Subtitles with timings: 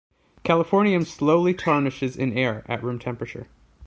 [0.43, 3.47] Californium slowly tarnishes in air at room temperature.